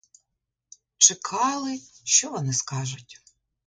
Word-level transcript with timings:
Чекали, 0.97 1.79
що 2.03 2.29
вони 2.31 2.53
скажуть. 2.53 3.21